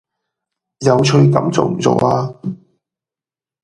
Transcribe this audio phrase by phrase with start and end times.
[0.79, 2.33] 有趣噉做唔做啊？